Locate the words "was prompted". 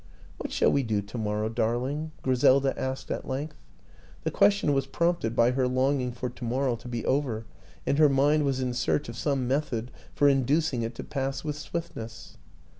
4.73-5.35